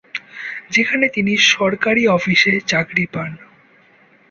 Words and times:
যেখানে 0.71 1.05
তিনি 1.07 1.33
সরকারি 1.51 2.03
অফিসে 2.07 2.53
চাকরি 2.67 3.05
পান। 3.13 3.31